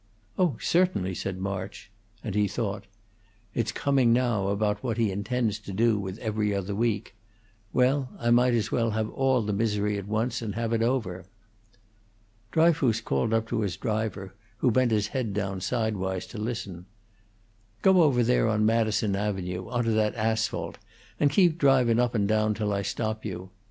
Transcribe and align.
"Oh, 0.35 0.57
certainly," 0.59 1.13
said 1.13 1.37
March, 1.37 1.91
and 2.23 2.33
he 2.33 2.47
thought: 2.47 2.87
"It's 3.53 3.71
coming 3.71 4.11
now 4.11 4.47
about 4.47 4.81
what 4.81 4.97
he 4.97 5.11
intends 5.11 5.59
to 5.59 5.71
do 5.73 5.99
with 5.99 6.17
'Every 6.17 6.55
Other 6.55 6.73
Week.' 6.73 7.13
Well, 7.71 8.09
I 8.17 8.31
might 8.31 8.55
as 8.55 8.71
well 8.71 8.89
have 8.89 9.11
all 9.11 9.43
the 9.43 9.53
misery 9.53 9.99
at 9.99 10.07
once 10.07 10.41
and 10.41 10.55
have 10.55 10.73
it 10.73 10.81
over." 10.81 11.25
Dryfoos 12.51 12.99
called 12.99 13.31
up 13.31 13.47
to 13.49 13.61
his 13.61 13.77
driver, 13.77 14.33
who 14.57 14.71
bent 14.71 14.89
his 14.89 15.09
head 15.09 15.35
down 15.35 15.61
sidewise 15.61 16.25
to 16.25 16.39
listen: 16.39 16.87
"Go 17.83 18.01
over 18.01 18.23
there 18.23 18.47
on 18.49 18.65
Madison 18.65 19.15
Avenue, 19.15 19.69
onto 19.69 19.93
that 19.93 20.15
asphalt, 20.15 20.79
and 21.19 21.29
keep 21.29 21.59
drivin' 21.59 21.99
up 21.99 22.15
and 22.15 22.27
down 22.27 22.55
till 22.55 22.73
I 22.73 22.81
stop 22.81 23.23
you. 23.23 23.51